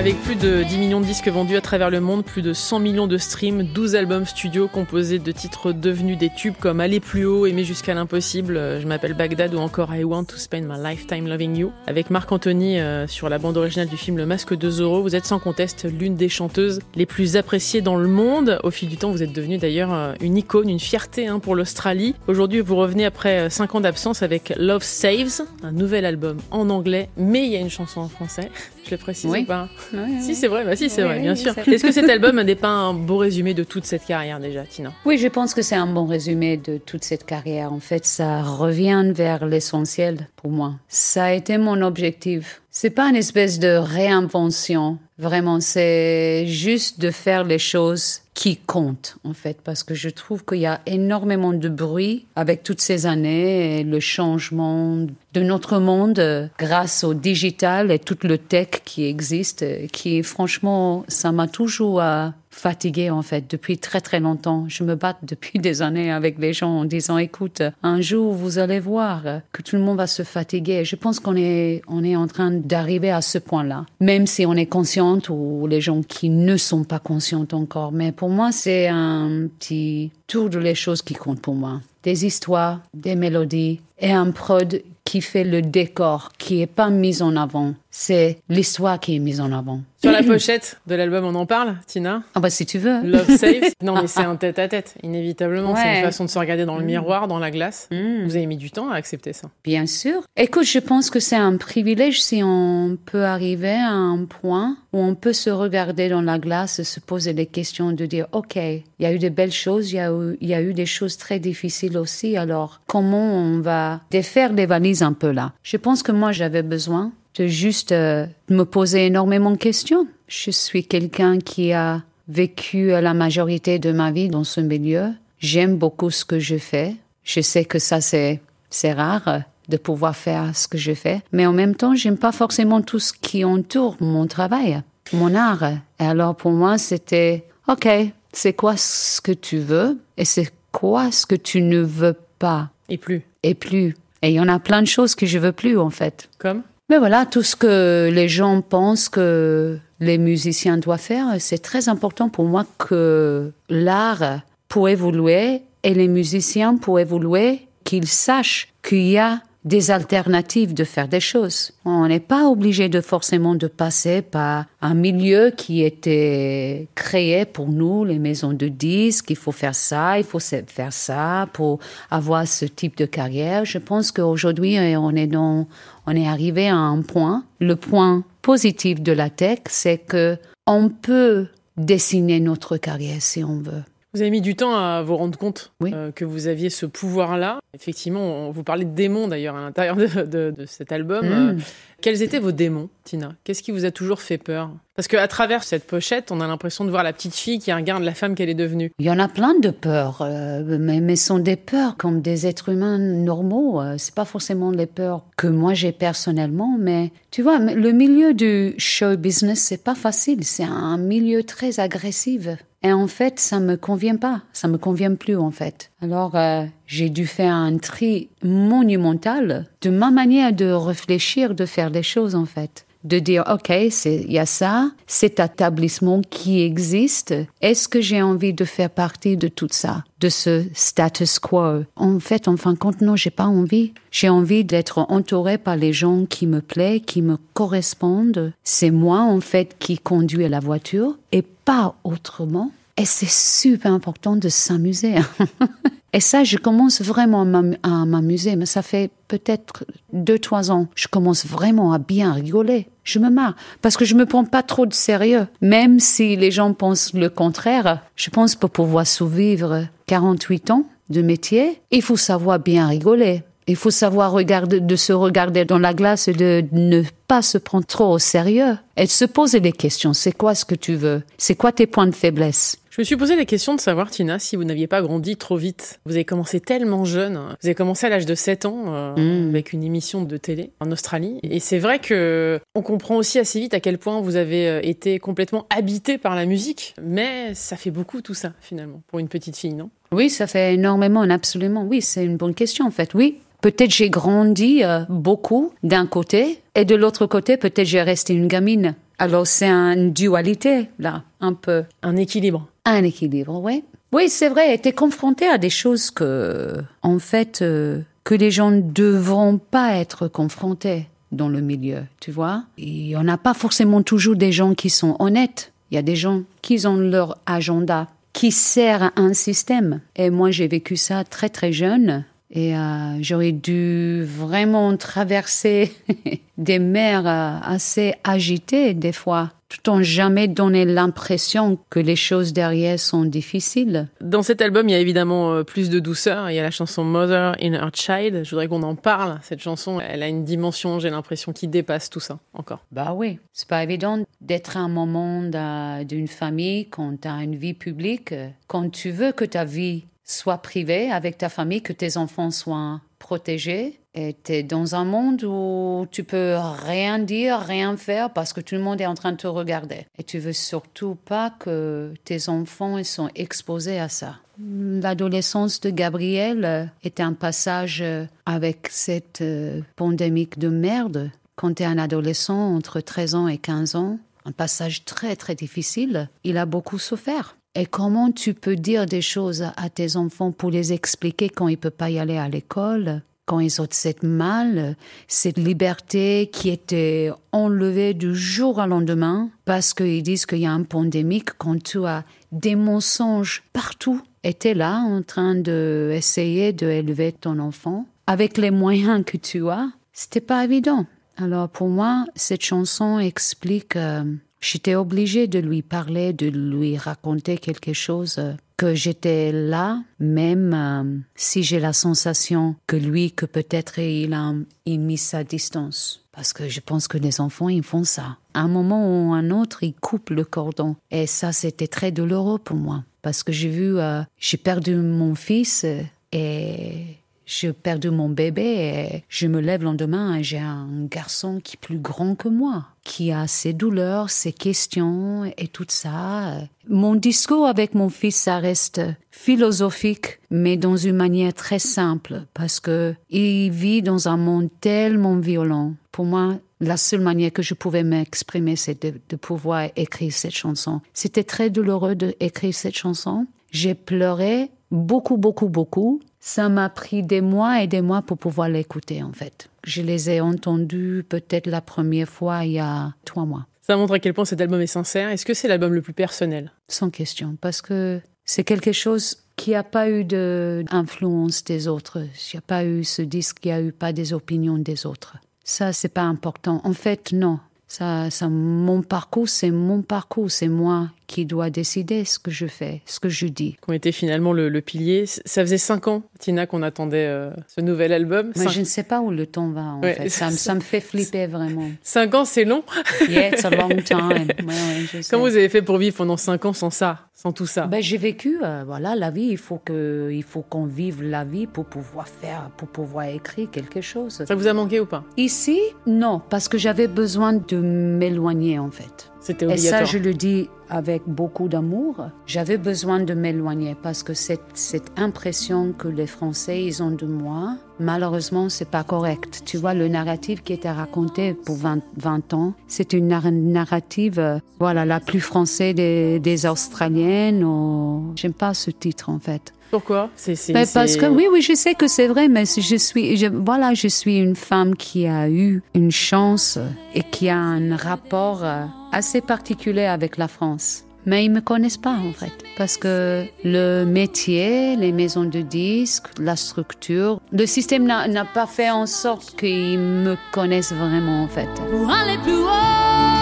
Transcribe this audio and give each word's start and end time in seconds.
Avec 0.00 0.18
plus 0.22 0.34
de 0.34 0.62
10 0.62 0.78
millions 0.78 1.00
de 1.02 1.04
disques 1.04 1.28
vendus 1.28 1.56
à 1.56 1.60
travers 1.60 1.90
le 1.90 2.00
monde, 2.00 2.24
plus 2.24 2.40
de 2.40 2.54
100 2.54 2.78
millions 2.78 3.06
de 3.06 3.18
streams, 3.18 3.64
12 3.64 3.96
albums 3.96 4.24
studio 4.24 4.66
composés 4.66 5.18
de 5.18 5.30
titres 5.30 5.72
devenus 5.72 6.16
des 6.16 6.30
tubes 6.30 6.54
comme 6.58 6.80
Aller 6.80 7.00
plus 7.00 7.26
haut, 7.26 7.44
Aimer 7.44 7.64
jusqu'à 7.64 7.92
l'impossible, 7.92 8.56
euh, 8.56 8.80
Je 8.80 8.86
m'appelle 8.86 9.12
Bagdad 9.12 9.54
ou 9.54 9.58
encore 9.58 9.94
I 9.94 10.04
Want 10.04 10.24
to 10.24 10.38
Spend 10.38 10.62
My 10.62 10.82
Lifetime 10.82 11.28
Loving 11.28 11.54
You. 11.54 11.72
Avec 11.86 12.08
Marc 12.08 12.32
Anthony 12.32 12.80
euh, 12.80 13.06
sur 13.08 13.28
la 13.28 13.36
bande 13.36 13.58
originale 13.58 13.88
du 13.88 13.98
film 13.98 14.16
Le 14.16 14.24
Masque 14.24 14.56
de 14.56 14.70
Zorro, 14.70 15.02
vous 15.02 15.14
êtes 15.14 15.26
sans 15.26 15.38
conteste 15.38 15.84
l'une 15.84 16.14
des 16.14 16.30
chanteuses 16.30 16.80
les 16.94 17.04
plus 17.04 17.36
appréciées 17.36 17.82
dans 17.82 17.96
le 17.96 18.08
monde. 18.08 18.58
Au 18.64 18.70
fil 18.70 18.88
du 18.88 18.96
temps, 18.96 19.10
vous 19.10 19.22
êtes 19.22 19.34
devenue 19.34 19.58
d'ailleurs 19.58 19.92
euh, 19.92 20.14
une 20.22 20.38
icône, 20.38 20.70
une 20.70 20.80
fierté 20.80 21.26
hein, 21.26 21.40
pour 21.40 21.54
l'Australie. 21.54 22.14
Aujourd'hui, 22.26 22.60
vous 22.60 22.76
revenez 22.76 23.04
après 23.04 23.50
5 23.50 23.74
ans 23.74 23.80
d'absence 23.82 24.22
avec 24.22 24.54
Love 24.56 24.82
Saves, 24.82 25.42
un 25.62 25.72
nouvel 25.72 26.06
album 26.06 26.38
en 26.50 26.70
anglais, 26.70 27.10
mais 27.18 27.44
il 27.44 27.52
y 27.52 27.56
a 27.56 27.60
une 27.60 27.68
chanson 27.68 28.00
en 28.00 28.08
français. 28.08 28.48
Je 28.84 28.90
le 28.92 28.96
précise 28.96 29.30
Oui. 29.30 29.40
ou 29.42 29.44
pas 29.44 29.68
Oui, 29.92 30.20
Si, 30.22 30.34
c'est 30.34 30.48
vrai, 30.48 30.64
bah 30.64 30.74
si, 30.76 30.88
c'est 30.90 31.02
vrai, 31.02 31.20
bien 31.20 31.34
sûr. 31.34 31.56
Est-ce 31.56 31.82
que 31.84 31.92
cet 31.92 32.08
album 32.08 32.40
n'est 32.40 32.54
pas 32.54 32.68
un 32.68 32.94
beau 32.94 33.18
résumé 33.18 33.54
de 33.54 33.62
toute 33.64 33.84
cette 33.84 34.04
carrière 34.04 34.40
déjà, 34.40 34.64
Tina? 34.64 34.92
Oui, 35.04 35.18
je 35.18 35.28
pense 35.28 35.54
que 35.54 35.62
c'est 35.62 35.76
un 35.76 35.86
bon 35.86 36.06
résumé 36.06 36.56
de 36.56 36.78
toute 36.78 37.04
cette 37.04 37.24
carrière. 37.24 37.72
En 37.72 37.80
fait, 37.80 38.04
ça 38.04 38.42
revient 38.42 39.12
vers 39.14 39.46
l'essentiel 39.46 40.28
pour 40.36 40.50
moi. 40.50 40.74
Ça 40.88 41.24
a 41.26 41.32
été 41.32 41.58
mon 41.58 41.82
objectif. 41.82 42.62
C'est 42.70 42.90
pas 42.90 43.08
une 43.08 43.16
espèce 43.16 43.58
de 43.58 43.76
réinvention. 43.76 44.98
Vraiment, 45.18 45.60
c'est 45.60 46.46
juste 46.46 47.00
de 47.00 47.10
faire 47.10 47.44
les 47.44 47.58
choses 47.58 48.20
qui 48.40 48.56
comptent, 48.56 49.18
en 49.22 49.34
fait, 49.34 49.58
parce 49.62 49.82
que 49.82 49.94
je 49.94 50.08
trouve 50.08 50.46
qu'il 50.46 50.60
y 50.60 50.66
a 50.66 50.80
énormément 50.86 51.52
de 51.52 51.68
bruit 51.68 52.24
avec 52.36 52.62
toutes 52.62 52.80
ces 52.80 53.04
années 53.04 53.80
et 53.80 53.84
le 53.84 54.00
changement 54.00 54.96
de 55.34 55.40
notre 55.42 55.78
monde 55.78 56.18
euh, 56.18 56.46
grâce 56.58 57.04
au 57.04 57.12
digital 57.12 57.90
et 57.90 57.98
tout 57.98 58.16
le 58.22 58.38
tech 58.38 58.80
qui 58.86 59.04
existe, 59.04 59.62
euh, 59.62 59.86
qui 59.88 60.22
franchement, 60.22 61.04
ça 61.06 61.32
m'a 61.32 61.48
toujours 61.48 62.00
euh, 62.00 62.28
fatiguée 62.50 63.10
en 63.10 63.22
fait 63.22 63.50
depuis 63.50 63.78
très 63.78 64.00
très 64.00 64.20
longtemps. 64.20 64.66
Je 64.68 64.84
me 64.84 64.94
bats 64.94 65.16
depuis 65.22 65.58
des 65.58 65.82
années 65.82 66.10
avec 66.10 66.38
les 66.38 66.52
gens 66.52 66.80
en 66.80 66.84
disant 66.84 67.18
écoute, 67.18 67.62
un 67.82 68.00
jour 68.00 68.34
vous 68.34 68.58
allez 68.58 68.80
voir 68.80 69.22
que 69.52 69.62
tout 69.62 69.76
le 69.76 69.82
monde 69.82 69.96
va 69.96 70.06
se 70.06 70.22
fatiguer. 70.22 70.84
Je 70.84 70.96
pense 70.96 71.20
qu'on 71.20 71.36
est 71.36 71.82
on 71.88 72.04
est 72.04 72.16
en 72.16 72.26
train 72.26 72.50
d'arriver 72.50 73.10
à 73.10 73.22
ce 73.22 73.38
point-là, 73.38 73.86
même 74.00 74.26
si 74.26 74.44
on 74.46 74.54
est 74.54 74.66
consciente 74.66 75.28
ou 75.28 75.66
les 75.68 75.80
gens 75.80 76.02
qui 76.02 76.28
ne 76.28 76.56
sont 76.56 76.84
pas 76.84 76.98
conscientes 76.98 77.54
encore. 77.54 77.92
Mais 77.92 78.12
pour 78.12 78.28
moi, 78.28 78.52
c'est 78.52 78.88
un 78.88 79.46
petit 79.58 80.10
tour 80.26 80.50
de 80.50 80.58
les 80.58 80.74
choses 80.74 81.02
qui 81.02 81.14
comptent 81.14 81.42
pour 81.42 81.54
moi. 81.54 81.80
Des 82.02 82.24
histoires, 82.24 82.80
des 82.94 83.14
mélodies 83.14 83.80
et 83.98 84.12
un 84.12 84.30
prod 84.30 84.82
qui 85.10 85.22
fait 85.22 85.42
le 85.42 85.60
décor, 85.60 86.30
qui 86.38 86.62
est 86.62 86.68
pas 86.68 86.88
mis 86.88 87.20
en 87.20 87.34
avant. 87.34 87.74
C'est 87.90 88.38
l'histoire 88.48 89.00
qui 89.00 89.16
est 89.16 89.18
mise 89.18 89.40
en 89.40 89.50
avant. 89.50 89.80
Sur 90.00 90.12
la 90.12 90.22
pochette 90.22 90.80
de 90.86 90.94
l'album, 90.94 91.24
on 91.24 91.34
en 91.34 91.44
parle, 91.44 91.76
Tina? 91.86 92.22
Ah 92.34 92.40
bah 92.40 92.48
si 92.48 92.64
tu 92.64 92.78
veux. 92.78 93.02
Love 93.02 93.36
Saves? 93.36 93.72
Non, 93.82 93.94
mais 94.00 94.06
c'est 94.06 94.20
un 94.20 94.36
tête-à-tête, 94.36 94.94
inévitablement. 95.02 95.74
C'est 95.74 95.98
une 95.98 96.04
façon 96.04 96.24
de 96.24 96.30
se 96.30 96.38
regarder 96.38 96.64
dans 96.64 96.78
le 96.78 96.84
miroir, 96.84 97.26
dans 97.28 97.38
la 97.38 97.50
glace. 97.50 97.88
Mm. 97.90 98.24
Vous 98.24 98.36
avez 98.36 98.46
mis 98.46 98.56
du 98.56 98.70
temps 98.70 98.90
à 98.90 98.94
accepter 98.94 99.32
ça. 99.32 99.50
Bien 99.64 99.86
sûr. 99.86 100.22
Écoute, 100.36 100.64
je 100.64 100.78
pense 100.78 101.10
que 101.10 101.18
c'est 101.18 101.36
un 101.36 101.56
privilège 101.56 102.22
si 102.22 102.42
on 102.44 102.96
peut 103.04 103.24
arriver 103.24 103.74
à 103.74 103.90
un 103.90 104.24
point 104.24 104.76
où 104.92 104.98
on 104.98 105.14
peut 105.14 105.32
se 105.32 105.50
regarder 105.50 106.08
dans 106.08 106.22
la 106.22 106.38
glace 106.38 106.78
et 106.78 106.84
se 106.84 107.00
poser 107.00 107.34
des 107.34 107.46
questions, 107.46 107.92
de 107.92 108.06
dire, 108.06 108.26
OK, 108.32 108.56
il 108.56 108.82
y 109.00 109.06
a 109.06 109.12
eu 109.12 109.18
des 109.18 109.30
belles 109.30 109.52
choses, 109.52 109.92
il 109.92 109.96
y 109.96 110.00
a 110.00 110.10
eu, 110.12 110.36
il 110.40 110.48
y 110.48 110.54
a 110.54 110.62
eu 110.62 110.74
des 110.74 110.86
choses 110.86 111.16
très 111.16 111.38
difficiles 111.38 111.96
aussi, 111.96 112.36
alors 112.36 112.80
comment 112.86 113.34
on 113.34 113.60
va 113.60 114.00
défaire 114.10 114.52
les 114.52 114.66
valises 114.66 114.99
un 115.02 115.12
peu 115.12 115.30
là 115.30 115.52
Je 115.62 115.76
pense 115.76 116.02
que 116.02 116.12
moi, 116.12 116.32
j'avais 116.32 116.62
besoin 116.62 117.12
de 117.36 117.46
juste 117.46 117.92
euh, 117.92 118.26
me 118.48 118.64
poser 118.64 119.06
énormément 119.06 119.50
de 119.50 119.56
questions. 119.56 120.06
Je 120.28 120.50
suis 120.50 120.84
quelqu'un 120.84 121.38
qui 121.38 121.72
a 121.72 122.02
vécu 122.28 122.92
euh, 122.92 123.00
la 123.00 123.14
majorité 123.14 123.78
de 123.78 123.92
ma 123.92 124.10
vie 124.10 124.28
dans 124.28 124.44
ce 124.44 124.60
milieu. 124.60 125.08
J'aime 125.38 125.76
beaucoup 125.76 126.10
ce 126.10 126.24
que 126.24 126.38
je 126.38 126.56
fais. 126.56 126.96
Je 127.24 127.40
sais 127.40 127.64
que 127.64 127.78
ça, 127.78 128.00
c'est, 128.00 128.40
c'est 128.70 128.92
rare 128.92 129.28
euh, 129.28 129.38
de 129.68 129.76
pouvoir 129.76 130.16
faire 130.16 130.54
ce 130.56 130.68
que 130.68 130.78
je 130.78 130.92
fais. 130.92 131.22
Mais 131.32 131.46
en 131.46 131.52
même 131.52 131.74
temps, 131.74 131.94
j'aime 131.94 132.18
pas 132.18 132.32
forcément 132.32 132.82
tout 132.82 132.98
ce 132.98 133.12
qui 133.12 133.44
entoure 133.44 133.96
mon 134.00 134.26
travail, 134.26 134.82
mon 135.12 135.34
art. 135.34 135.64
Et 135.64 136.04
alors, 136.04 136.34
pour 136.34 136.50
moi, 136.50 136.78
c'était, 136.78 137.44
OK, 137.68 137.88
c'est 138.32 138.52
quoi 138.52 138.76
ce 138.76 139.20
que 139.20 139.32
tu 139.32 139.58
veux 139.58 139.98
et 140.16 140.24
c'est 140.24 140.52
quoi 140.72 141.10
ce 141.10 141.26
que 141.26 141.34
tu 141.34 141.62
ne 141.62 141.80
veux 141.80 142.16
pas? 142.38 142.70
Et 142.88 142.98
plus. 142.98 143.22
et 143.44 143.54
plus. 143.54 143.94
Et 144.22 144.30
il 144.30 144.34
y 144.34 144.40
en 144.40 144.48
a 144.48 144.58
plein 144.58 144.82
de 144.82 144.86
choses 144.86 145.14
que 145.14 145.26
je 145.26 145.38
veux 145.38 145.52
plus, 145.52 145.78
en 145.78 145.90
fait. 145.90 146.28
Comme? 146.38 146.62
Mais 146.88 146.98
voilà, 146.98 147.24
tout 147.24 147.42
ce 147.42 147.56
que 147.56 148.10
les 148.12 148.28
gens 148.28 148.60
pensent 148.62 149.08
que 149.08 149.78
les 150.00 150.18
musiciens 150.18 150.76
doivent 150.76 151.00
faire, 151.00 151.26
c'est 151.38 151.62
très 151.62 151.88
important 151.88 152.28
pour 152.28 152.46
moi 152.46 152.66
que 152.78 153.52
l'art 153.68 154.40
pour 154.68 154.88
évoluer 154.88 155.62
et 155.82 155.94
les 155.94 156.08
musiciens 156.08 156.76
pour 156.76 156.98
évoluer, 156.98 157.68
qu'ils 157.84 158.08
sachent 158.08 158.68
qu'il 158.82 159.06
y 159.06 159.18
a 159.18 159.40
des 159.64 159.90
alternatives 159.90 160.72
de 160.72 160.84
faire 160.84 161.06
des 161.06 161.20
choses. 161.20 161.72
On 161.84 162.06
n'est 162.08 162.20
pas 162.20 162.48
obligé 162.48 162.88
de 162.88 163.00
forcément 163.00 163.54
de 163.54 163.66
passer 163.66 164.22
par 164.22 164.64
un 164.80 164.94
milieu 164.94 165.50
qui 165.54 165.82
était 165.82 166.88
créé 166.94 167.44
pour 167.44 167.68
nous, 167.68 168.04
les 168.04 168.18
maisons 168.18 168.54
de 168.54 168.68
disques, 168.68 169.30
il 169.30 169.36
faut 169.36 169.52
faire 169.52 169.74
ça, 169.74 170.18
il 170.18 170.24
faut 170.24 170.38
faire 170.38 170.92
ça 170.92 171.48
pour 171.52 171.78
avoir 172.10 172.46
ce 172.46 172.64
type 172.64 172.96
de 172.96 173.04
carrière. 173.04 173.66
Je 173.66 173.78
pense 173.78 174.12
qu'aujourd'hui, 174.12 174.78
euh, 174.78 174.98
on 174.98 175.14
est 175.14 175.26
dans, 175.26 175.66
on 176.06 176.16
est 176.16 176.26
arrivé 176.26 176.68
à 176.68 176.76
un 176.76 177.02
point. 177.02 177.44
Le 177.60 177.76
point 177.76 178.24
positif 178.40 179.02
de 179.02 179.12
la 179.12 179.28
tech, 179.28 179.60
c'est 179.68 179.98
que 179.98 180.38
on 180.66 180.88
peut 180.88 181.48
dessiner 181.76 182.40
notre 182.40 182.76
carrière 182.76 183.20
si 183.20 183.44
on 183.44 183.58
veut. 183.58 183.82
Vous 184.12 184.22
avez 184.22 184.30
mis 184.30 184.40
du 184.40 184.56
temps 184.56 184.74
à 184.74 185.02
vous 185.02 185.16
rendre 185.16 185.38
compte 185.38 185.72
Oui. 185.80 185.92
euh, 185.94 186.10
que 186.10 186.24
vous 186.24 186.48
aviez 186.48 186.68
ce 186.68 186.84
pouvoir-là. 186.84 187.60
Effectivement, 187.74 188.48
on 188.48 188.50
vous 188.50 188.64
parlez 188.64 188.84
de 188.84 188.90
démons 188.94 189.28
d'ailleurs 189.28 189.54
à 189.54 189.60
l'intérieur 189.60 189.94
de, 189.96 190.06
de- 190.06 190.52
de 190.56 190.66
cet 190.66 190.90
album. 190.90 191.24
Mm. 191.24 191.32
Euh, 191.32 191.54
quels 192.00 192.20
étaient 192.22 192.40
vos 192.40 192.50
démons, 192.50 192.88
Tina? 193.04 193.34
Qu'est-ce 193.44 193.62
qui 193.62 193.70
vous 193.70 193.84
a 193.84 193.92
toujours 193.92 194.20
fait 194.20 194.38
peur? 194.38 194.70
Parce 194.96 195.06
qu'à 195.06 195.28
travers 195.28 195.62
cette 195.62 195.86
pochette, 195.86 196.32
on 196.32 196.40
a 196.40 196.46
l'impression 196.48 196.84
de 196.84 196.90
voir 196.90 197.04
la 197.04 197.12
petite 197.12 197.34
fille 197.36 197.60
qui 197.60 197.72
regarde 197.72 198.02
la 198.02 198.12
femme 198.14 198.34
qu'elle 198.34 198.48
est 198.48 198.54
devenue. 198.54 198.90
Il 198.98 199.06
y 199.06 199.10
en 199.10 199.18
a 199.20 199.28
plein 199.28 199.54
de 199.58 199.70
peurs, 199.70 200.22
euh, 200.22 200.76
mais, 200.80 201.00
mais 201.00 201.14
sont 201.14 201.38
des 201.38 201.56
peurs 201.56 201.96
comme 201.96 202.20
des 202.20 202.48
êtres 202.48 202.70
humains 202.70 202.98
normaux. 202.98 203.80
C'est 203.96 204.14
pas 204.14 204.24
forcément 204.24 204.72
les 204.72 204.86
peurs 204.86 205.24
que 205.36 205.46
moi 205.46 205.72
j'ai 205.74 205.92
personnellement, 205.92 206.76
mais 206.78 207.12
tu 207.30 207.42
vois, 207.42 207.58
le 207.60 207.92
milieu 207.92 208.34
du 208.34 208.74
show 208.76 209.16
business, 209.16 209.60
c'est 209.60 209.84
pas 209.84 209.94
facile. 209.94 210.42
C'est 210.42 210.64
un 210.64 210.98
milieu 210.98 211.44
très 211.44 211.78
agressif. 211.78 212.48
Et 212.82 212.92
en 212.92 213.06
fait, 213.06 213.38
ça 213.38 213.60
me 213.60 213.76
convient 213.76 214.16
pas. 214.16 214.42
Ça 214.52 214.68
me 214.68 214.78
convient 214.78 215.14
plus, 215.14 215.36
en 215.36 215.50
fait. 215.50 215.90
Alors, 216.00 216.34
euh, 216.34 216.64
j'ai 216.86 217.10
dû 217.10 217.26
faire 217.26 217.54
un 217.54 217.76
tri 217.76 218.30
monumental 218.42 219.66
de 219.82 219.90
ma 219.90 220.10
manière 220.10 220.52
de 220.52 220.70
réfléchir, 220.72 221.54
de 221.54 221.66
faire 221.66 221.90
des 221.90 222.02
choses, 222.02 222.34
en 222.34 222.46
fait 222.46 222.86
de 223.04 223.18
dire 223.18 223.44
ok 223.50 223.70
il 224.04 224.32
y 224.32 224.38
a 224.38 224.46
ça 224.46 224.90
cet 225.06 225.40
établissement 225.40 226.20
qui 226.28 226.62
existe 226.62 227.34
est-ce 227.60 227.88
que 227.88 228.00
j'ai 228.00 228.22
envie 228.22 228.52
de 228.52 228.64
faire 228.64 228.90
partie 228.90 229.36
de 229.36 229.48
tout 229.48 229.68
ça 229.70 230.04
de 230.20 230.28
ce 230.28 230.64
status 230.74 231.38
quo? 231.38 231.84
En 231.96 232.20
fait 232.20 232.48
en 232.48 232.56
fin 232.56 232.74
de 232.74 232.78
compte 232.78 233.00
non 233.00 233.16
j'ai 233.16 233.30
pas 233.30 233.46
envie. 233.46 233.92
J'ai 234.10 234.28
envie 234.28 234.64
d'être 234.64 234.98
entourée 235.10 235.58
par 235.58 235.76
les 235.76 235.92
gens 235.92 236.24
qui 236.24 236.46
me 236.46 236.60
plaisent 236.60 237.02
qui 237.06 237.22
me 237.22 237.36
correspondent. 237.54 238.52
C'est 238.64 238.90
moi 238.90 239.20
en 239.20 239.40
fait 239.40 239.76
qui 239.78 239.98
conduis 239.98 240.48
la 240.48 240.60
voiture 240.60 241.16
et 241.32 241.42
pas 241.42 241.94
autrement. 242.04 242.70
Et 242.96 243.04
c'est 243.04 243.30
super 243.30 243.92
important 243.92 244.36
de 244.36 244.48
s'amuser 244.48 245.14
Et 246.12 246.20
ça, 246.20 246.42
je 246.44 246.56
commence 246.56 247.00
vraiment 247.02 247.42
à 247.42 247.44
m'am- 247.44 247.76
à 247.82 248.04
m'amuser, 248.04 248.56
mais 248.56 248.66
ça 248.66 248.82
fait 248.82 249.10
peut-être 249.28 249.84
deux, 250.12 250.38
trois 250.38 250.70
ans. 250.72 250.88
Je 250.96 251.06
commence 251.06 251.46
vraiment 251.46 251.92
à 251.92 251.98
bien 251.98 252.32
rigoler. 252.32 252.88
Je 253.04 253.18
me 253.20 253.30
marre 253.30 253.54
parce 253.80 253.96
que 253.96 254.04
je 254.04 254.14
me 254.16 254.26
prends 254.26 254.44
pas 254.44 254.62
trop 254.64 254.86
de 254.86 254.92
sérieux. 254.94 255.46
Même 255.60 256.00
si 256.00 256.34
les 256.36 256.50
gens 256.50 256.72
pensent 256.74 257.14
le 257.14 257.30
contraire, 257.30 258.00
je 258.16 258.30
pense 258.30 258.56
pour 258.56 258.70
pouvoir 258.70 259.06
survivre 259.06 259.84
48 260.06 260.70
ans 260.72 260.84
de 261.10 261.22
métier, 261.22 261.80
il 261.90 262.02
faut 262.02 262.16
savoir 262.16 262.58
bien 262.58 262.86
rigoler. 262.88 263.42
Il 263.66 263.76
faut 263.76 263.90
savoir 263.90 264.32
regarder, 264.32 264.80
de 264.80 264.96
se 264.96 265.12
regarder 265.12 265.64
dans 265.64 265.78
la 265.78 265.94
glace 265.94 266.26
et 266.26 266.32
de 266.32 266.64
ne 266.72 267.02
pas 267.30 267.42
se 267.42 267.58
prendre 267.58 267.86
trop 267.86 268.06
au 268.12 268.18
sérieux 268.18 268.76
et 268.96 269.06
se 269.06 269.24
poser 269.24 269.60
des 269.60 269.70
questions. 269.70 270.12
C'est 270.14 270.32
quoi 270.32 270.56
ce 270.56 270.64
que 270.64 270.74
tu 270.74 270.96
veux? 270.96 271.22
C'est 271.38 271.54
quoi 271.54 271.70
tes 271.70 271.86
points 271.86 272.08
de 272.08 272.14
faiblesse? 272.14 272.76
Je 272.90 273.00
me 273.00 273.04
suis 273.04 273.16
posé 273.16 273.36
la 273.36 273.44
question 273.44 273.76
de 273.76 273.80
savoir, 273.80 274.10
Tina, 274.10 274.40
si 274.40 274.56
vous 274.56 274.64
n'aviez 274.64 274.88
pas 274.88 275.00
grandi 275.00 275.36
trop 275.36 275.56
vite. 275.56 276.00
Vous 276.06 276.14
avez 276.14 276.24
commencé 276.24 276.58
tellement 276.58 277.04
jeune. 277.04 277.36
Vous 277.36 277.68
avez 277.68 277.76
commencé 277.76 278.06
à 278.06 278.08
l'âge 278.08 278.26
de 278.26 278.34
7 278.34 278.64
ans 278.64 278.82
euh, 278.88 279.14
Mm. 279.16 279.48
avec 279.50 279.72
une 279.72 279.84
émission 279.84 280.22
de 280.24 280.36
télé 280.38 280.72
en 280.80 280.90
Australie. 280.90 281.38
Et 281.44 281.60
c'est 281.60 281.78
vrai 281.78 282.00
que 282.00 282.58
on 282.74 282.82
comprend 282.82 283.14
aussi 283.14 283.38
assez 283.38 283.60
vite 283.60 283.74
à 283.74 283.80
quel 283.80 283.98
point 283.98 284.20
vous 284.20 284.34
avez 284.34 284.68
euh, 284.68 284.80
été 284.82 285.20
complètement 285.20 285.66
habité 285.70 286.18
par 286.18 286.34
la 286.34 286.46
musique. 286.46 286.96
Mais 287.00 287.54
ça 287.54 287.76
fait 287.76 287.92
beaucoup 287.92 288.22
tout 288.22 288.34
ça, 288.34 288.54
finalement, 288.60 289.02
pour 289.06 289.20
une 289.20 289.28
petite 289.28 289.56
fille, 289.56 289.74
non? 289.74 289.90
Oui, 290.10 290.30
ça 290.30 290.48
fait 290.48 290.74
énormément, 290.74 291.20
absolument. 291.22 291.84
Oui, 291.88 292.02
c'est 292.02 292.24
une 292.24 292.36
bonne 292.36 292.54
question 292.54 292.86
en 292.86 292.90
fait. 292.90 293.14
Oui, 293.14 293.38
peut-être 293.60 293.92
j'ai 293.92 294.10
grandi 294.10 294.82
euh, 294.82 295.02
beaucoup 295.08 295.72
d'un 295.84 296.06
côté 296.06 296.58
et 296.74 296.84
de 296.84 296.94
l'autre 296.94 297.26
côté, 297.26 297.56
peut-être 297.56 297.86
j'ai 297.86 298.02
resté 298.02 298.34
une 298.34 298.46
gamine. 298.46 298.94
Alors 299.18 299.46
c'est 299.46 299.68
une 299.68 300.12
dualité 300.12 300.88
là, 300.98 301.24
un 301.40 301.52
peu. 301.52 301.84
Un 302.02 302.16
équilibre. 302.16 302.68
Un 302.84 303.04
équilibre, 303.04 303.60
oui. 303.60 303.84
Oui, 304.12 304.28
c'est 304.28 304.48
vrai, 304.48 304.76
t'es 304.78 304.92
confronté 304.92 305.46
à 305.46 305.58
des 305.58 305.70
choses 305.70 306.10
que, 306.10 306.74
en 307.02 307.18
fait, 307.20 307.62
euh, 307.62 308.00
que 308.24 308.34
les 308.34 308.50
gens 308.50 308.70
ne 308.70 308.80
devront 308.80 309.58
pas 309.58 309.96
être 309.96 310.26
confrontés 310.26 311.06
dans 311.30 311.48
le 311.48 311.60
milieu, 311.60 312.02
tu 312.18 312.32
vois. 312.32 312.64
Il 312.76 313.06
y 313.06 313.16
en 313.16 313.28
a 313.28 313.38
pas 313.38 313.54
forcément 313.54 314.02
toujours 314.02 314.34
des 314.34 314.50
gens 314.50 314.74
qui 314.74 314.90
sont 314.90 315.14
honnêtes. 315.20 315.72
Il 315.90 315.94
y 315.94 315.98
a 315.98 316.02
des 316.02 316.16
gens 316.16 316.42
qui 316.62 316.86
ont 316.86 316.96
leur 316.96 317.38
agenda, 317.46 318.08
qui 318.32 318.50
sert 318.50 319.04
à 319.04 319.12
un 319.16 319.32
système. 319.32 320.00
Et 320.16 320.30
moi, 320.30 320.50
j'ai 320.50 320.66
vécu 320.66 320.96
ça 320.96 321.22
très 321.24 321.48
très 321.48 321.72
jeune. 321.72 322.24
Et 322.52 322.76
euh, 322.76 323.22
j'aurais 323.22 323.52
dû 323.52 324.24
vraiment 324.24 324.96
traverser 324.96 325.92
des 326.58 326.78
mers 326.80 327.26
euh, 327.26 327.58
assez 327.62 328.14
agitées 328.24 328.92
des 328.92 329.12
fois, 329.12 329.50
tout 329.68 329.88
en 329.88 330.02
jamais 330.02 330.48
donner 330.48 330.84
l'impression 330.84 331.78
que 331.90 332.00
les 332.00 332.16
choses 332.16 332.52
derrière 332.52 332.98
sont 332.98 333.24
difficiles. 333.24 334.08
Dans 334.20 334.42
cet 334.42 334.62
album, 334.62 334.88
il 334.88 334.92
y 334.92 334.94
a 334.96 334.98
évidemment 334.98 335.52
euh, 335.52 335.62
plus 335.62 335.90
de 335.90 336.00
douceur. 336.00 336.50
Il 336.50 336.54
y 336.56 336.58
a 336.58 336.62
la 336.64 336.72
chanson 336.72 337.04
Mother 337.04 337.54
in 337.62 337.72
Her 337.72 337.90
Child. 337.94 338.42
Je 338.44 338.50
voudrais 338.50 338.66
qu'on 338.66 338.82
en 338.82 338.96
parle. 338.96 339.38
Cette 339.42 339.60
chanson, 339.60 340.00
elle 340.00 340.24
a 340.24 340.28
une 340.28 340.44
dimension, 340.44 340.98
j'ai 340.98 341.10
l'impression, 341.10 341.52
qui 341.52 341.68
dépasse 341.68 342.10
tout 342.10 342.18
ça 342.18 342.40
encore. 342.52 342.84
Bah 342.90 343.12
oui, 343.14 343.38
c'est 343.52 343.68
pas 343.68 343.84
évident 343.84 344.24
d'être 344.40 344.76
un 344.76 344.88
moment 344.88 345.42
d'un- 345.42 346.02
d'une 346.02 346.26
famille 346.26 346.88
quand 346.88 347.20
tu 347.20 347.28
as 347.28 347.42
une 347.44 347.54
vie 347.54 347.74
publique, 347.74 348.34
quand 348.66 348.90
tu 348.90 349.12
veux 349.12 349.30
que 349.30 349.44
ta 349.44 349.64
vie 349.64 350.04
soit 350.30 350.58
privée 350.58 351.10
avec 351.10 351.38
ta 351.38 351.48
famille, 351.48 351.82
que 351.82 351.92
tes 351.92 352.16
enfants 352.16 352.50
soient 352.50 353.00
protégés. 353.18 354.00
Et 354.14 354.36
tu 354.42 354.52
es 354.52 354.62
dans 354.64 354.96
un 354.96 355.04
monde 355.04 355.44
où 355.44 356.06
tu 356.10 356.24
peux 356.24 356.56
rien 356.58 357.20
dire, 357.20 357.60
rien 357.60 357.96
faire 357.96 358.32
parce 358.32 358.52
que 358.52 358.60
tout 358.60 358.74
le 358.74 358.80
monde 358.80 359.00
est 359.00 359.06
en 359.06 359.14
train 359.14 359.32
de 359.32 359.36
te 359.36 359.46
regarder. 359.46 360.06
Et 360.18 360.24
tu 360.24 360.38
veux 360.38 360.52
surtout 360.52 361.14
pas 361.14 361.50
que 361.50 362.12
tes 362.24 362.48
enfants 362.48 362.98
ils 362.98 363.04
sont 363.04 363.28
exposés 363.36 364.00
à 364.00 364.08
ça. 364.08 364.36
L'adolescence 364.58 365.80
de 365.80 365.90
Gabriel 365.90 366.64
euh, 366.64 366.84
est 367.02 367.20
un 367.20 367.32
passage 367.32 368.02
euh, 368.02 368.26
avec 368.46 368.88
cette 368.90 369.40
euh, 369.40 369.80
pandémie 369.96 370.48
de 370.56 370.68
merde. 370.68 371.30
Quand 371.56 371.74
tu 371.74 371.82
es 371.82 371.86
un 371.86 371.98
adolescent 371.98 372.74
entre 372.74 373.00
13 373.00 373.34
ans 373.36 373.48
et 373.48 373.58
15 373.58 373.94
ans, 373.94 374.18
un 374.44 374.52
passage 374.52 375.04
très 375.04 375.36
très 375.36 375.54
difficile, 375.54 376.28
il 376.44 376.58
a 376.58 376.66
beaucoup 376.66 376.98
souffert. 376.98 377.56
Et 377.74 377.86
comment 377.86 378.32
tu 378.32 378.54
peux 378.54 378.76
dire 378.76 379.06
des 379.06 379.22
choses 379.22 379.62
à- 379.62 379.90
tes 379.90 380.16
enfants 380.16 380.50
pour 380.50 380.70
les 380.70 380.92
expliquer 380.92 381.48
quand 381.48 381.68
ils 381.68 381.72
ne 381.72 381.76
peuvent 381.76 381.92
pas 381.92 382.10
y 382.10 382.18
aller 382.18 382.36
à 382.36 382.48
l'école, 382.48 383.22
quand 383.46 383.60
ils 383.60 383.80
ont 383.80 383.86
cette 383.90 384.22
mal, 384.22 384.96
cette 385.28 385.58
liberté 385.58 386.50
qui 386.52 386.68
était 386.68 387.30
enlevée 387.52 388.14
du 388.14 388.34
jour 388.34 388.78
au 388.78 388.86
lendemain 388.86 389.50
parce 389.64 389.94
qu'ils 389.94 390.22
disent 390.22 390.46
qu'il 390.46 390.58
y 390.58 390.66
a 390.66 390.70
une 390.70 390.86
pandémie 390.86 391.42
quand 391.58 391.82
tu 391.82 392.04
as 392.06 392.24
des 392.52 392.74
mensonges 392.76 393.62
partout 393.72 394.20
et 394.44 394.54
tu 394.54 394.74
là 394.74 394.98
en 395.00 395.22
train 395.22 395.54
d'essayer 395.54 396.72
d'élever 396.72 397.32
ton 397.32 397.58
enfant 397.58 398.06
avec 398.26 398.56
les 398.56 398.70
moyens 398.70 399.24
que 399.24 399.36
tu 399.36 399.68
as. 399.68 399.90
C'était 400.12 400.40
pas 400.40 400.64
évident. 400.64 401.06
Alors 401.36 401.68
pour 401.68 401.88
moi, 401.88 402.26
cette 402.36 402.62
chanson 402.62 403.18
explique 403.18 403.96
euh, 403.96 404.22
j'étais 404.60 404.94
obligée 404.94 405.46
de 405.46 405.58
lui 405.58 405.82
parler, 405.82 406.32
de 406.32 406.46
lui 406.46 406.96
raconter 406.96 407.58
quelque 407.58 407.92
chose, 407.92 408.36
euh, 408.38 408.52
que 408.76 408.94
j'étais 408.94 409.52
là, 409.52 410.02
même 410.18 410.72
euh, 410.74 411.18
si 411.34 411.62
j'ai 411.62 411.80
la 411.80 411.92
sensation 411.92 412.76
que 412.86 412.96
lui, 412.96 413.30
que 413.30 413.44
peut-être 413.44 413.98
il 413.98 414.32
a 414.32 414.54
mis 414.86 415.18
sa 415.18 415.44
distance. 415.44 416.24
Parce 416.32 416.52
que 416.52 416.68
je 416.68 416.80
pense 416.80 417.06
que 417.06 417.18
les 417.18 417.40
enfants, 417.40 417.68
ils 417.68 417.82
font 417.82 418.04
ça. 418.04 418.38
À 418.54 418.60
un 418.60 418.68
moment 418.68 419.06
ou 419.06 419.34
un 419.34 419.50
autre, 419.50 419.82
ils 419.82 419.92
coupent 419.92 420.30
le 420.30 420.44
cordon. 420.44 420.96
Et 421.10 421.26
ça, 421.26 421.52
c'était 421.52 421.88
très 421.88 422.10
douloureux 422.10 422.58
pour 422.58 422.76
moi. 422.76 423.04
Parce 423.20 423.42
que 423.42 423.52
j'ai 423.52 423.68
vu, 423.68 423.98
euh, 423.98 424.22
j'ai 424.38 424.56
perdu 424.56 424.96
mon 424.96 425.34
fils 425.34 425.84
et 426.32 427.18
j'ai 427.50 427.72
perdu 427.72 428.10
mon 428.10 428.28
bébé 428.28 428.62
et 428.62 429.24
je 429.28 429.48
me 429.48 429.60
lève 429.60 429.80
le 429.80 429.86
lendemain 429.86 430.36
et 430.36 430.44
j'ai 430.44 430.58
un 430.58 430.86
garçon 431.10 431.60
qui 431.62 431.76
est 431.76 431.80
plus 431.80 431.98
grand 431.98 432.36
que 432.36 432.48
moi, 432.48 432.86
qui 433.02 433.32
a 433.32 433.48
ses 433.48 433.72
douleurs, 433.72 434.30
ses 434.30 434.52
questions 434.52 435.44
et 435.56 435.66
tout 435.66 435.86
ça. 435.88 436.58
Mon 436.88 437.16
discours 437.16 437.66
avec 437.66 437.94
mon 437.94 438.08
fils, 438.08 438.36
ça 438.36 438.58
reste 438.58 439.00
philosophique, 439.32 440.38
mais 440.50 440.76
dans 440.76 440.96
une 440.96 441.16
manière 441.16 441.52
très 441.52 441.80
simple, 441.80 442.44
parce 442.54 442.78
que 442.78 443.16
il 443.30 443.70
vit 443.70 444.00
dans 444.00 444.28
un 444.28 444.36
monde 444.36 444.68
tellement 444.80 445.36
violent. 445.36 445.94
Pour 446.12 446.26
moi, 446.26 446.56
la 446.78 446.96
seule 446.96 447.20
manière 447.20 447.52
que 447.52 447.62
je 447.62 447.74
pouvais 447.74 448.04
m'exprimer, 448.04 448.76
c'est 448.76 449.02
de, 449.02 449.14
de 449.28 449.36
pouvoir 449.36 449.88
écrire 449.96 450.32
cette 450.32 450.54
chanson. 450.54 451.00
C'était 451.14 451.44
très 451.44 451.68
douloureux 451.68 452.14
d'écrire 452.14 452.74
cette 452.74 452.96
chanson. 452.96 453.48
J'ai 453.72 453.94
pleuré 453.94 454.70
beaucoup, 454.92 455.36
beaucoup, 455.36 455.68
beaucoup. 455.68 456.20
Ça 456.40 456.68
m'a 456.70 456.88
pris 456.88 457.22
des 457.22 457.42
mois 457.42 457.82
et 457.82 457.86
des 457.86 458.00
mois 458.00 458.22
pour 458.22 458.38
pouvoir 458.38 458.68
l'écouter, 458.68 459.22
en 459.22 459.32
fait. 459.32 459.68
Je 459.84 460.02
les 460.02 460.30
ai 460.30 460.40
entendus 460.40 461.24
peut-être 461.28 461.66
la 461.66 461.80
première 461.82 462.28
fois 462.28 462.64
il 462.64 462.72
y 462.72 462.78
a 462.78 463.12
trois 463.24 463.44
mois, 463.44 463.66
Ça 463.82 463.96
montre 463.96 464.14
à 464.14 464.18
quel 464.18 464.34
point 464.34 464.44
cet 464.44 464.60
album 464.60 464.80
est 464.80 464.86
sincère. 464.86 465.28
Est-ce 465.30 465.44
que 465.44 465.54
c'est 465.54 465.68
l'album 465.68 465.92
le 465.92 466.02
plus 466.02 466.12
personnel? 466.12 466.72
Sans 466.88 467.10
question, 467.10 467.56
parce 467.60 467.82
que 467.82 468.20
c'est 468.44 468.64
quelque 468.64 468.92
chose 468.92 469.36
qui 469.56 469.72
n'a 469.72 469.82
pas 469.82 470.08
eu 470.08 470.24
d'influence 470.24 471.62
des 471.64 471.86
autres. 471.88 472.18
Il 472.18 472.54
n'y 472.54 472.58
a 472.58 472.62
pas 472.62 472.84
eu 472.84 473.04
ce 473.04 473.20
disque, 473.20 473.58
il 473.64 473.68
n'y 473.68 473.74
a 473.74 473.82
eu 473.82 473.92
pas 473.92 474.12
des 474.12 474.32
opinions 474.32 474.78
des 474.78 475.04
autres. 475.06 475.36
Ça, 475.64 475.92
c'est 475.92 476.08
pas 476.08 476.22
important. 476.22 476.80
En 476.84 476.94
fait, 476.94 477.32
non. 477.32 477.60
Ça, 477.86 478.30
ça, 478.30 478.48
mon 478.48 479.02
parcours, 479.02 479.48
c'est 479.48 479.70
mon 479.70 480.02
parcours. 480.02 480.50
C'est 480.50 480.68
moi 480.68 481.10
qui 481.30 481.46
dois 481.46 481.70
décider 481.70 482.24
ce 482.24 482.40
que 482.40 482.50
je 482.50 482.66
fais, 482.66 483.02
ce 483.06 483.20
que 483.20 483.28
je 483.28 483.46
dis. 483.46 483.74
Qui 483.74 483.88
ont 483.90 483.92
été 483.92 484.10
finalement 484.10 484.52
le, 484.52 484.68
le 484.68 484.80
pilier. 484.80 485.26
Ça 485.26 485.62
faisait 485.62 485.78
cinq 485.78 486.08
ans, 486.08 486.24
Tina, 486.40 486.66
qu'on 486.66 486.82
attendait 486.82 487.26
euh, 487.28 487.50
ce 487.68 487.80
nouvel 487.80 488.12
album. 488.12 488.50
Mais 488.56 488.64
Cinq, 488.64 488.70
je 488.70 488.80
ne 488.80 488.84
sais 488.84 489.04
pas 489.04 489.20
où 489.20 489.30
le 489.30 489.46
temps 489.46 489.70
va, 489.70 489.82
en 489.82 490.00
Ouais, 490.02 490.14
fait. 490.14 490.28
Ça, 490.28 490.46
me- 490.50 490.56
ça 490.56 490.74
me 490.74 490.80
fait 490.80 491.00
flipper 491.00 491.46
vraiment. 491.46 491.88
cinq 492.02 492.34
ans, 492.34 492.44
c'est 492.44 492.64
long. 492.64 492.82
Yeah, 493.28 493.50
it's 493.52 493.64
a 493.64 493.70
long 493.70 493.88
time. 494.04 494.48
Ouais, 494.58 494.64
ouais, 494.66 495.00
je 495.12 495.20
sais. 495.22 495.30
Comment 495.30 495.44
vous 495.44 495.56
avez 495.56 495.68
fait 495.68 495.82
pour 495.82 495.98
vivre 495.98 496.16
pendant 496.16 496.36
cinq 496.36 496.64
ans 496.64 496.72
sans 496.72 496.90
ça, 496.90 497.20
sans 497.32 497.52
tout 497.52 497.66
ça? 497.66 497.86
Ben, 497.86 498.02
j'ai 498.02 498.16
vécu, 498.18 498.58
euh, 498.64 498.82
voilà, 498.84 499.14
la 499.14 499.30
vie. 499.30 499.46
Il 499.50 499.56
faut 499.58 499.78
que, 499.78 500.30
il 500.32 500.42
faut 500.42 500.62
qu'on 500.62 500.86
vive 500.86 501.22
la 501.22 501.44
vie 501.44 501.68
pour 501.68 501.84
pouvoir 501.84 502.26
faire, 502.26 502.70
pour 502.76 502.88
pouvoir 502.88 503.26
écrire 503.26 503.70
quelque 503.70 504.00
chose. 504.00 504.42
Ça 504.46 504.54
vous 504.56 504.66
a 504.66 504.72
manqué 504.72 504.98
ou 504.98 505.06
pas? 505.06 505.22
Ici, 505.36 505.78
non, 506.08 506.40
parce 506.50 506.68
que 506.68 506.76
j'avais 506.76 507.06
besoin 507.06 507.52
de 507.52 507.76
m'éloigner 507.76 508.78
en 508.80 508.90
fait. 508.90 509.29
C'était 509.40 509.66
Et 509.72 509.76
ça, 509.78 510.04
je 510.04 510.18
le 510.18 510.34
dis 510.34 510.68
avec 510.90 511.22
beaucoup 511.26 511.68
d'amour. 511.68 512.26
J'avais 512.46 512.76
besoin 512.76 513.20
de 513.20 513.32
m'éloigner 513.32 513.96
parce 514.02 514.22
que 514.22 514.34
cette, 514.34 514.60
cette 514.74 515.18
impression 515.18 515.92
que 515.96 516.08
les 516.08 516.26
Français, 516.26 516.84
ils 516.84 517.02
ont 517.02 517.10
de 517.10 517.24
moi, 517.26 517.76
malheureusement, 517.98 518.68
c'est 518.68 518.88
pas 518.90 519.02
correct. 519.02 519.62
Tu 519.64 519.78
vois, 519.78 519.94
le 519.94 520.08
narratif 520.08 520.62
qui 520.62 520.72
était 520.74 520.90
raconté 520.90 521.54
pour 521.54 521.76
20, 521.76 522.00
20 522.18 522.54
ans, 522.54 522.74
c'est 522.86 523.12
une 523.14 523.28
nar- 523.28 523.50
narrative, 523.50 524.60
voilà, 524.78 525.04
la 525.06 525.20
plus 525.20 525.40
française 525.40 525.94
des, 525.94 526.38
des 526.40 526.66
Australiennes. 526.66 527.64
Ou... 527.64 528.32
J'aime 528.36 528.52
pas 528.52 528.74
ce 528.74 528.90
titre, 528.90 529.30
en 529.30 529.38
fait. 529.38 529.72
Pourquoi 529.90 530.30
C'est 530.36 530.54
c'est- 530.54 530.72
Ben, 530.72 530.86
parce 530.92 531.16
que 531.16 531.26
oui, 531.26 531.46
oui, 531.50 531.62
je 531.62 531.74
sais 531.74 531.94
que 531.94 532.06
c'est 532.06 532.28
vrai, 532.28 532.48
mais 532.48 532.64
je 532.64 532.96
suis, 532.96 533.36
je, 533.36 533.46
voilà, 533.46 533.92
je 533.94 534.08
suis 534.08 534.38
une 534.38 534.54
femme 534.56 534.94
qui 534.96 535.26
a 535.26 535.48
eu 535.48 535.82
une 535.94 536.12
chance 536.12 536.78
et 537.14 537.22
qui 537.22 537.48
a 537.48 537.56
un 537.58 537.96
rapport 537.96 538.60
euh, 538.64 538.84
assez 539.12 539.40
particulier 539.40 540.04
avec 540.04 540.36
la 540.36 540.46
France. 540.48 541.04
Mais 541.26 541.44
ils 541.44 541.50
me 541.50 541.60
connaissent 541.60 541.98
pas 541.98 542.14
en 542.14 542.32
fait, 542.32 542.52
parce 542.78 542.96
que 542.96 543.44
le 543.62 544.04
métier, 544.06 544.96
les 544.96 545.12
maisons 545.12 545.44
de 545.44 545.60
disques, 545.60 546.28
la 546.38 546.56
structure, 546.56 547.40
le 547.52 547.66
système 547.66 548.04
n'a 548.06 548.26
n'a 548.26 548.46
pas 548.46 548.66
fait 548.66 548.90
en 548.90 549.04
sorte 549.04 549.54
qu'ils 549.58 549.98
me 549.98 550.36
connaissent 550.52 550.94
vraiment 550.94 551.42
en 551.42 551.48
fait. 551.48 551.68
Pour 551.90 552.10
aller 552.10 552.38
plus 552.42 552.54
haut, 552.54 553.39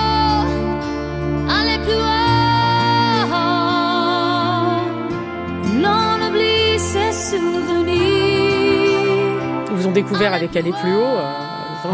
Ils 9.70 9.74
vous 9.74 9.86
ont 9.86 9.92
découvert 9.92 10.32
avec 10.32 10.56
Aller 10.56 10.70
plus 10.70 10.94
haut. 10.94 11.02
euh, 11.02 11.34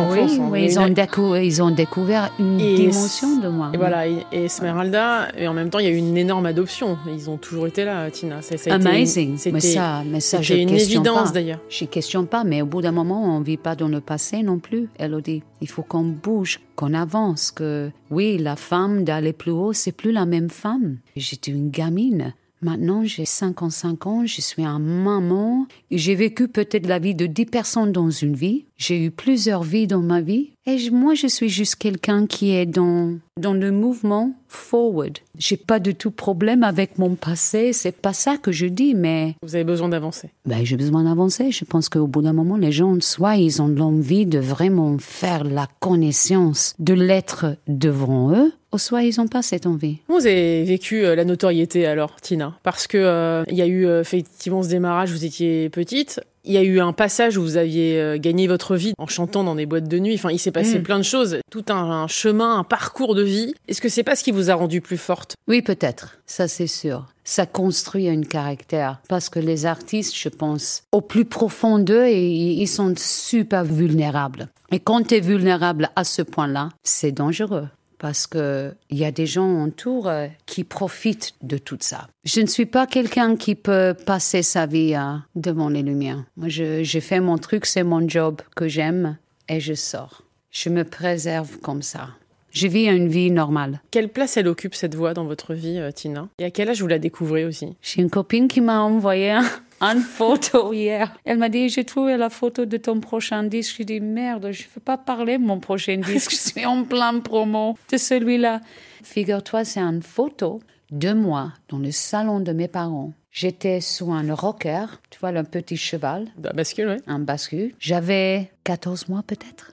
Oui, 0.09 0.21
hein. 0.21 0.51
ils, 0.57 0.79
ont 0.79 0.89
décou- 0.89 1.35
ils 1.43 1.61
ont 1.63 1.71
découvert 1.71 2.31
une 2.39 2.61
Et 2.61 2.77
dimension 2.77 3.37
de 3.39 3.49
moi. 3.49 3.71
Et 3.75 3.77
voilà, 3.77 4.07
et, 4.07 4.25
et 4.33 4.45
Esmeralda, 4.45 5.29
et 5.37 5.47
en 5.49 5.53
même 5.53 5.69
temps, 5.71 5.79
il 5.81 5.85
y 5.87 5.89
a 5.89 5.91
eu 5.91 5.97
une 5.97 6.17
énorme 6.17 6.47
adoption. 6.47 6.97
Ils 7.13 7.29
ont 7.29 7.37
toujours 7.37 7.67
été 7.67 7.85
là, 7.85 8.09
Tina. 8.11 8.41
Ça, 8.43 8.57
ça 8.57 8.75
Amazing. 8.75 9.37
C'était 9.37 9.53
mais 9.53 9.61
ça, 9.61 10.03
mais 10.07 10.21
ça, 10.21 10.41
je 10.41 10.55
une 10.55 10.71
évidence 10.71 11.29
pas. 11.29 11.35
d'ailleurs. 11.35 11.59
Je 11.69 11.85
questionne 11.85 12.27
pas, 12.29 12.45
mais 12.45 12.63
au 12.63 12.67
bout 12.67 12.81
d'un 12.81 12.93
moment, 12.93 13.37
on 13.37 13.41
vit 13.41 13.57
pas 13.59 13.75
dans 13.75 13.89
le 13.89 14.01
passé 14.01 14.43
non 14.43 14.59
plus, 14.61 14.89
Elodie. 14.99 15.43
Il 15.61 15.69
faut 15.69 15.83
qu'on 15.83 16.05
bouge, 16.05 16.61
qu'on 16.77 16.95
avance, 16.95 17.51
que 17.51 17.91
oui, 18.11 18.39
la 18.39 18.55
femme 18.57 19.03
d'aller 19.05 19.33
plus 19.33 19.51
haut, 19.51 19.73
c'est 19.73 19.93
plus 19.93 20.13
la 20.13 20.25
même 20.27 20.49
femme. 20.51 20.99
J'étais 21.17 21.51
une 21.51 21.71
gamine. 21.71 22.35
Maintenant, 22.65 23.05
j'ai 23.05 23.27
55 23.27 24.07
ans, 24.07 24.25
je 24.25 24.41
suis 24.41 24.65
un 24.65 24.79
maman. 24.79 25.67
J'ai 25.91 26.15
vécu 26.15 26.49
peut-être 26.49 26.87
la 26.87 26.99
vie 26.99 27.15
de 27.15 27.27
10 27.27 27.45
personnes 27.45 27.93
dans 27.93 28.09
une 28.09 28.35
vie. 28.35 28.65
J'ai 28.77 29.05
eu 29.05 29.11
plusieurs 29.11 29.63
vies 29.63 29.87
dans 29.87 30.01
ma 30.01 30.21
vie. 30.21 30.51
Et 30.67 30.79
je- 30.79 30.91
moi, 30.91 31.15
je 31.15 31.27
suis 31.27 31.49
juste 31.49 31.77
quelqu'un 31.77 32.27
qui 32.27 32.51
est 32.53 32.67
dans, 32.67 33.17
dans 33.41 33.53
le 33.53 33.71
mouvement 33.71 34.33
forward. 34.49 35.19
J'ai 35.39 35.57
pas 35.57 35.79
du 35.79 35.95
tout 35.95 36.11
problème 36.11 36.63
avec 36.65 36.99
mon 36.99 37.15
passé. 37.15 37.73
C'est 37.73 37.95
pas 37.97 38.13
ça 38.13 38.37
que 38.37 38.51
je 38.51 38.67
dis, 38.67 38.95
mais 38.95 39.35
Vous 39.43 39.55
avez 39.55 39.65
besoin 39.65 39.89
d'avancer. 39.91 40.31
ben, 40.47 40.65
j'ai 40.65 40.77
besoin 40.77 41.05
d'avancer. 41.05 41.51
Je 41.53 41.65
pense 41.65 41.89
qu'au 41.89 42.07
bout 42.07 42.23
d'un 42.23 42.33
moment, 42.33 42.57
les 42.57 42.73
gens, 42.73 42.97
soit 43.01 43.37
ils 43.37 43.61
ont 43.63 43.69
l'envie 43.69 44.27
de 44.27 44.39
vraiment 44.39 44.97
faire 44.99 45.45
la 45.45 45.69
connaissance 45.81 46.75
de 46.79 46.95
l'être 46.95 47.57
devant 47.69 48.33
eux, 48.35 48.53
ou 48.73 48.79
soit 48.79 49.03
ils 49.05 49.15
n'ont 49.19 49.29
pas 49.29 49.43
cette 49.43 49.67
envie. 49.67 49.99
Comment 50.07 50.19
vous 50.19 50.27
avez 50.27 50.65
vécu 50.65 51.05
euh, 51.05 51.15
la 51.15 51.25
notoriété 51.25 51.87
alors, 51.87 52.17
Tina? 52.21 52.59
Parce 52.63 52.87
que 52.87 52.99
euh, 52.99 53.45
il 53.49 53.55
y 53.57 53.63
a 53.63 53.67
eu 53.67 53.87
euh, 53.87 54.01
effectivement 54.01 54.63
ce 54.63 54.69
démarrage, 54.69 55.13
vous 55.13 55.25
étiez 55.25 55.69
petite. 55.69 56.21
Il 56.45 56.53
y 56.53 56.59
a 56.59 56.63
eu 56.63 56.79
un 56.81 56.93
passage 56.93 57.39
où 57.39 57.43
vous 57.43 57.57
aviez 57.57 57.99
euh, 58.01 58.19
gagné 58.19 58.47
votre 58.47 58.77
vie 58.77 58.93
en 58.99 59.07
chantant 59.07 59.45
dans 59.45 59.55
des 59.55 59.65
boîtes 59.67 59.89
de 59.89 59.99
nuit. 59.99 60.15
Enfin, 60.15 60.31
il 60.31 60.39
s'est 60.39 60.51
passé 60.53 60.79
Mm. 60.79 60.83
plein 60.83 60.99
de 60.99 61.05
choses, 61.05 61.39
tout 61.51 61.65
un, 61.71 61.75
un 62.03 62.07
chemin, 62.07 62.59
un 62.59 62.65
parcours 62.65 63.15
de 63.15 63.23
vie. 63.23 63.55
Est-ce 63.67 63.81
que 63.81 63.89
c'est 63.89 64.03
pas 64.03 64.15
ce 64.15 64.23
qui 64.25 64.31
vous 64.31 64.51
a 64.51 64.55
rendu 64.55 64.81
plus 64.81 64.99
forte? 64.99 65.37
Oui, 65.49 65.63
peut-être. 65.63 66.19
Ça, 66.27 66.47
c'est 66.49 66.67
sûr. 66.67 67.07
Ça 67.25 67.47
construit 67.47 68.09
un 68.11 68.21
caractère. 68.23 69.01
Parce 69.09 69.31
que 69.31 69.39
les 69.39 69.65
artistes, 69.65 70.15
je 70.17 70.29
pense, 70.29 70.83
au 70.93 71.01
plus 71.01 71.25
profond 71.25 71.79
d'eux, 71.79 72.09
ils 72.09 72.61
ils 72.61 72.69
sont 72.69 72.93
super 72.97 73.65
vulnérables. 73.65 74.49
Et 74.71 74.81
quand 74.81 75.07
tu 75.07 75.15
es 75.15 75.21
vulnérable 75.21 75.89
à 75.97 76.05
ce 76.05 76.21
point-là, 76.23 76.69
c'est 76.83 77.13
dangereux. 77.13 77.69
Parce 78.05 78.27
que 78.27 78.75
il 78.91 78.99
y 78.99 79.07
a 79.07 79.11
des 79.11 79.25
gens 79.25 79.65
autour 79.65 80.09
euh, 80.09 80.27
qui 80.45 80.63
profitent 80.63 81.33
de 81.41 81.57
tout 81.57 81.79
ça. 81.81 82.07
Je 82.27 82.43
ne 82.43 82.47
suis 82.47 82.67
pas 82.67 82.87
quelqu'un 82.87 83.35
qui 83.35 83.55
peut 83.55 83.97
passer 84.05 84.43
sa 84.43 84.67
vie 84.67 84.95
euh, 84.95 85.15
devant 85.37 85.71
les 85.71 85.81
lumières. 85.83 86.23
Moi, 86.37 86.51
je, 86.51 87.01
fait 87.01 87.21
mon 87.21 87.39
truc, 87.39 87.65
c'est 87.65 87.83
mon 87.83 88.07
job 88.07 88.43
que 88.57 88.69
j'aime 88.69 89.17
et 89.49 89.59
je 89.59 89.73
sors. 89.73 90.21
Je 90.51 90.69
me 90.69 90.85
préserve 90.85 91.57
comme 91.61 91.81
ça. 91.81 92.11
Je 92.51 92.67
vis 92.67 92.89
une 92.89 93.09
vie 93.09 93.31
normale. 93.31 93.81
Quelle 93.91 94.11
place 94.11 94.37
elle 94.37 94.49
occupe 94.49 94.75
cette 94.75 94.95
voix 94.95 95.15
dans 95.15 95.25
votre 95.25 95.55
vie, 95.55 95.79
euh, 95.79 95.91
Tina? 95.91 96.29
Et 96.39 96.45
à 96.45 96.51
quel 96.51 96.69
âge 96.69 96.83
vous 96.83 96.87
la 96.89 96.99
découvrez 96.99 97.47
aussi? 97.47 97.75
J'ai 97.81 98.03
une 98.03 98.11
copine 98.11 98.49
qui 98.49 98.61
m'a 98.61 98.81
envoyé 98.83 99.31
un- 99.31 99.51
une 99.85 100.01
photo 100.01 100.73
hier. 100.73 101.15
Elle 101.25 101.39
m'a 101.39 101.49
dit, 101.49 101.69
j'ai 101.69 101.85
trouvé 101.85 102.17
la 102.17 102.31
photo 102.31 102.65
de 102.65 102.77
ton 102.77 103.01
prochain 103.01 103.43
disque. 103.45 103.77
J'ai 103.79 103.85
dit, 103.85 104.01
merde, 104.01 104.49
je 104.51 104.63
ne 104.63 104.69
peux 104.69 104.81
pas 104.81 104.97
parler 104.99 105.39
de 105.39 105.43
mon 105.45 105.61
prochain 105.61 105.97
disque. 105.99 106.31
Je 106.33 106.37
suis 106.37 106.67
en 106.67 106.85
plein 106.85 107.21
promo 107.21 107.77
de 107.93 107.97
celui-là. 107.97 108.61
Figure-toi, 109.03 109.65
c'est 109.65 109.81
une 109.81 110.03
photo 110.03 110.61
de 110.91 111.13
moi 111.13 111.53
dans 111.69 111.79
le 111.79 111.91
salon 111.91 112.41
de 112.41 112.53
mes 112.53 112.69
parents. 112.69 113.13
J'étais 113.31 113.81
sous 113.81 114.13
un 114.13 114.33
rocker, 114.35 114.87
tu 115.11 115.19
vois, 115.19 115.33
le 115.33 115.43
petit 115.43 115.77
cheval, 115.77 116.29
Bah, 116.39 116.53
bascule, 116.55 116.87
ouais. 116.89 116.97
un 117.07 117.19
bascule. 117.19 117.73
J'avais 117.81 118.51
14 118.63 119.09
mois 119.09 119.23
peut-être. 119.27 119.73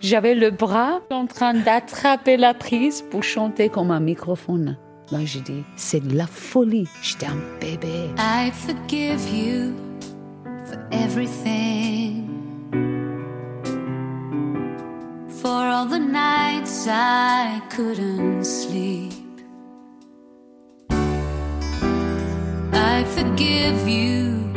J'avais 0.00 0.34
le 0.34 0.50
bras 0.50 1.00
en 1.10 1.26
train 1.26 1.54
d'attraper 1.54 2.36
la 2.36 2.52
prise 2.52 3.02
pour 3.10 3.22
chanter 3.22 3.68
comme 3.70 3.90
un 3.90 4.00
microphone. 4.00 4.76
Là, 5.12 5.24
j'ai 5.24 5.40
dit, 5.40 5.62
c'est 5.76 6.00
de 6.00 6.16
la 6.16 6.26
folie. 6.26 6.88
J'étais 7.00 7.26
un 7.26 7.38
bébé. 7.60 8.10
I 8.18 8.50
forgive 8.50 9.20
you 9.32 9.72
for 10.64 10.78
everything. 10.90 12.24
For 15.28 15.48
all 15.48 15.86
the 15.86 16.00
nights 16.00 16.88
I 16.88 17.60
couldn't 17.70 18.44
sleep. 18.44 19.12
I 22.72 23.04
forgive 23.04 23.86
you 23.86 24.52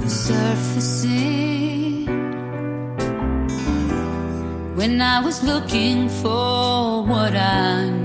for 0.00 0.08
surfacing. 0.08 2.06
When 4.74 5.00
I 5.00 5.20
was 5.24 5.44
looking 5.44 6.08
for 6.08 7.04
what 7.04 7.36
I. 7.36 7.95